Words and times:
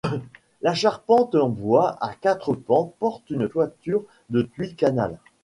La 0.63 0.73
charpente 0.73 1.35
en 1.35 1.47
bois 1.47 1.95
à 2.03 2.15
quatre 2.15 2.55
pans 2.55 2.91
porte 2.97 3.29
une 3.29 3.47
toiture 3.47 4.03
de 4.31 4.41
tuiles 4.41 4.75
canal. 4.75 5.19